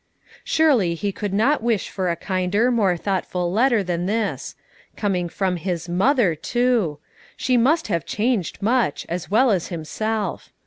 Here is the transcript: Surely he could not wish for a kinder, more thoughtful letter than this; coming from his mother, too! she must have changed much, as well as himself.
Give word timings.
Surely 0.43 0.95
he 0.95 1.11
could 1.11 1.31
not 1.31 1.61
wish 1.61 1.87
for 1.87 2.09
a 2.09 2.15
kinder, 2.15 2.71
more 2.71 2.97
thoughtful 2.97 3.51
letter 3.51 3.83
than 3.83 4.07
this; 4.07 4.55
coming 4.95 5.29
from 5.29 5.57
his 5.57 5.87
mother, 5.87 6.33
too! 6.33 6.97
she 7.37 7.55
must 7.55 7.85
have 7.87 8.03
changed 8.03 8.63
much, 8.63 9.05
as 9.09 9.29
well 9.29 9.51
as 9.51 9.67
himself. 9.67 10.51